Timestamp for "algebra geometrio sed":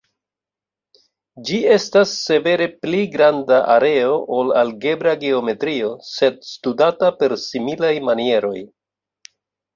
4.63-6.41